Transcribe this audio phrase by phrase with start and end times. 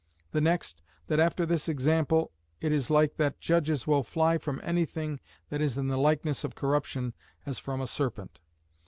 [0.31, 5.19] The next, that after this example it is like that judges will fly from anything
[5.49, 7.13] that is in the likeness of corruption
[7.45, 8.39] as from a serpent."